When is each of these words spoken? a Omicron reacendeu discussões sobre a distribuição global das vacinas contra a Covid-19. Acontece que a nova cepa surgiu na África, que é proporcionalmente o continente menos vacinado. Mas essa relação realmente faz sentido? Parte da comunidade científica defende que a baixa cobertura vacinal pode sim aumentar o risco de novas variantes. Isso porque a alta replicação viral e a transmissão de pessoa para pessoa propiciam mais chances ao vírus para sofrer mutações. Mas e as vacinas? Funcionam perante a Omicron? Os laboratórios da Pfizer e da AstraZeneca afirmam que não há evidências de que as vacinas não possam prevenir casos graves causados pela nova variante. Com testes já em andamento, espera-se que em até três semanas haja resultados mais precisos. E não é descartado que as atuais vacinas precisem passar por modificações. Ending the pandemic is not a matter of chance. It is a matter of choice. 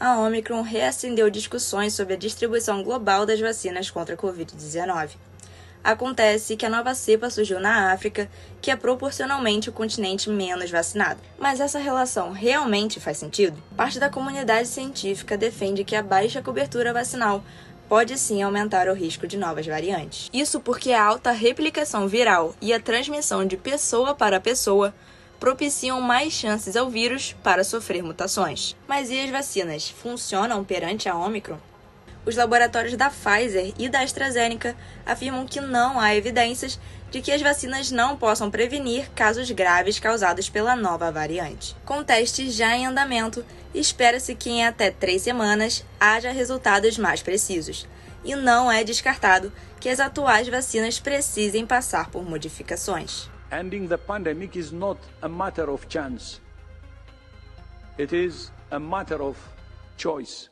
a 0.00 0.18
Omicron 0.20 0.62
reacendeu 0.62 1.28
discussões 1.28 1.92
sobre 1.92 2.14
a 2.14 2.16
distribuição 2.16 2.82
global 2.82 3.26
das 3.26 3.40
vacinas 3.40 3.90
contra 3.90 4.14
a 4.14 4.18
Covid-19. 4.18 5.10
Acontece 5.82 6.56
que 6.56 6.66
a 6.66 6.70
nova 6.70 6.94
cepa 6.94 7.30
surgiu 7.30 7.60
na 7.60 7.92
África, 7.92 8.28
que 8.60 8.70
é 8.70 8.76
proporcionalmente 8.76 9.68
o 9.68 9.72
continente 9.72 10.28
menos 10.28 10.70
vacinado. 10.70 11.20
Mas 11.38 11.60
essa 11.60 11.78
relação 11.78 12.32
realmente 12.32 13.00
faz 13.00 13.16
sentido? 13.16 13.60
Parte 13.76 13.98
da 13.98 14.10
comunidade 14.10 14.68
científica 14.68 15.36
defende 15.36 15.84
que 15.84 15.96
a 15.96 16.02
baixa 16.02 16.42
cobertura 16.42 16.92
vacinal 16.92 17.42
pode 17.88 18.18
sim 18.18 18.42
aumentar 18.42 18.88
o 18.88 18.94
risco 18.94 19.26
de 19.26 19.38
novas 19.38 19.66
variantes. 19.66 20.28
Isso 20.32 20.60
porque 20.60 20.92
a 20.92 21.02
alta 21.02 21.30
replicação 21.30 22.06
viral 22.06 22.54
e 22.60 22.72
a 22.72 22.80
transmissão 22.80 23.46
de 23.46 23.56
pessoa 23.56 24.14
para 24.14 24.40
pessoa 24.40 24.92
propiciam 25.38 26.00
mais 26.00 26.32
chances 26.32 26.76
ao 26.76 26.90
vírus 26.90 27.34
para 27.42 27.64
sofrer 27.64 28.02
mutações. 28.02 28.76
Mas 28.86 29.10
e 29.10 29.20
as 29.20 29.30
vacinas? 29.30 29.88
Funcionam 29.88 30.64
perante 30.64 31.08
a 31.08 31.16
Omicron? 31.16 31.58
Os 32.26 32.36
laboratórios 32.36 32.96
da 32.96 33.08
Pfizer 33.08 33.72
e 33.78 33.88
da 33.88 34.00
AstraZeneca 34.00 34.76
afirmam 35.06 35.46
que 35.46 35.60
não 35.60 35.98
há 35.98 36.14
evidências 36.14 36.78
de 37.10 37.22
que 37.22 37.32
as 37.32 37.40
vacinas 37.40 37.90
não 37.90 38.16
possam 38.16 38.50
prevenir 38.50 39.10
casos 39.14 39.50
graves 39.50 39.98
causados 39.98 40.50
pela 40.50 40.76
nova 40.76 41.10
variante. 41.10 41.74
Com 41.86 42.04
testes 42.04 42.54
já 42.54 42.76
em 42.76 42.86
andamento, 42.86 43.44
espera-se 43.74 44.34
que 44.34 44.50
em 44.50 44.66
até 44.66 44.90
três 44.90 45.22
semanas 45.22 45.84
haja 45.98 46.30
resultados 46.30 46.98
mais 46.98 47.22
precisos. 47.22 47.86
E 48.24 48.34
não 48.34 48.70
é 48.70 48.84
descartado 48.84 49.50
que 49.80 49.88
as 49.88 50.00
atuais 50.00 50.48
vacinas 50.48 51.00
precisem 51.00 51.64
passar 51.64 52.10
por 52.10 52.28
modificações. 52.28 53.30
Ending 53.50 53.88
the 53.88 53.98
pandemic 53.98 54.56
is 54.56 54.72
not 54.72 54.98
a 55.22 55.28
matter 55.28 55.70
of 55.70 55.88
chance. 55.88 56.40
It 57.96 58.12
is 58.12 58.50
a 58.70 58.78
matter 58.78 59.22
of 59.22 59.36
choice. 59.96 60.48